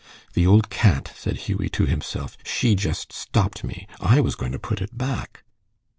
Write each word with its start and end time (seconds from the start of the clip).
"The 0.33 0.47
old 0.47 0.71
cat!" 0.71 1.13
said 1.15 1.41
Hughie 1.41 1.69
to 1.69 1.85
himself. 1.85 2.35
"She 2.43 2.73
just 2.73 3.13
stopped 3.13 3.63
me. 3.63 3.85
I 3.99 4.19
was 4.19 4.33
going 4.33 4.51
to 4.51 4.57
put 4.57 4.81
it 4.81 4.97
back." 4.97 5.43